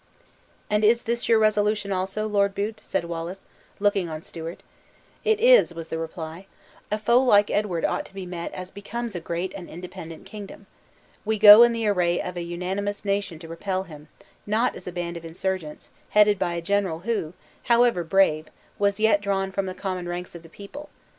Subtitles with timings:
[0.67, 3.45] "And is this your resolution also, Lord Bute?" said Wallace,
[3.79, 4.63] looking on Stewart.
[5.23, 6.47] "It is," was the reply;
[6.89, 10.65] "a foe like Edward ought to be met as becomes a great and independent kingdom.
[11.23, 14.07] We go in the array of an unanimous nation to repel him;
[14.47, 17.33] not as a band of insurgents, headed by a general who,
[17.65, 18.47] however brave,
[18.79, 20.89] was yet drawn from the common ranks of the people.